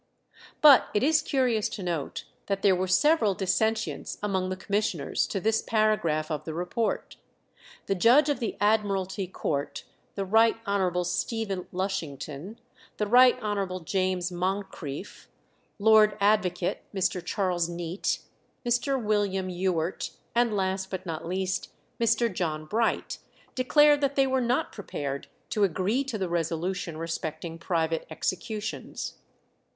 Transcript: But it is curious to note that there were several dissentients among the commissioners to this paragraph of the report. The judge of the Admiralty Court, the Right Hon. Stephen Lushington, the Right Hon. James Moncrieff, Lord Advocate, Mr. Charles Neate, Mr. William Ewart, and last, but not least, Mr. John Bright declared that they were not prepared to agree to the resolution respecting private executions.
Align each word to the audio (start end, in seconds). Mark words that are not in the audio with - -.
But 0.61 0.87
it 0.95 1.03
is 1.03 1.21
curious 1.21 1.69
to 1.69 1.83
note 1.83 2.23
that 2.47 2.63
there 2.63 2.75
were 2.75 2.87
several 2.87 3.35
dissentients 3.35 4.17
among 4.23 4.49
the 4.49 4.55
commissioners 4.55 5.27
to 5.27 5.39
this 5.39 5.61
paragraph 5.61 6.31
of 6.31 6.43
the 6.43 6.55
report. 6.55 7.17
The 7.85 7.93
judge 7.93 8.27
of 8.27 8.39
the 8.39 8.57
Admiralty 8.59 9.27
Court, 9.27 9.83
the 10.15 10.25
Right 10.25 10.55
Hon. 10.65 11.03
Stephen 11.05 11.67
Lushington, 11.71 12.57
the 12.97 13.05
Right 13.05 13.37
Hon. 13.43 13.83
James 13.85 14.31
Moncrieff, 14.31 15.27
Lord 15.77 16.17
Advocate, 16.19 16.81
Mr. 16.95 17.23
Charles 17.23 17.69
Neate, 17.69 18.21
Mr. 18.65 18.99
William 18.99 19.49
Ewart, 19.49 20.09
and 20.33 20.55
last, 20.57 20.89
but 20.89 21.05
not 21.05 21.27
least, 21.27 21.69
Mr. 21.99 22.33
John 22.33 22.65
Bright 22.65 23.19
declared 23.53 24.01
that 24.01 24.15
they 24.15 24.25
were 24.25 24.41
not 24.41 24.71
prepared 24.71 25.27
to 25.51 25.63
agree 25.63 26.03
to 26.05 26.17
the 26.17 26.27
resolution 26.27 26.97
respecting 26.97 27.59
private 27.59 28.07
executions. 28.09 29.17